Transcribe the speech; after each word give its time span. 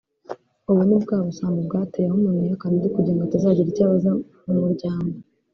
ubu 0.69 0.81
ni 0.87 0.97
bwa 1.03 1.17
busambo 1.27 1.59
bwateye 1.67 2.05
aho 2.07 2.15
umuntu 2.17 2.39
yihakana 2.45 2.75
undi 2.75 2.89
kugira 2.95 3.15
ngo 3.15 3.23
atazagira 3.25 3.69
icyo 3.69 3.83
abaza 3.85 4.11
mu 4.45 4.55
muryango 4.63 5.15